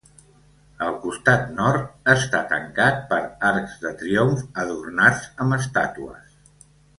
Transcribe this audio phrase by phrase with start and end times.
[0.85, 3.19] El costat nord està tancat per
[3.53, 6.35] arcs de triomf adornats amb estàtues.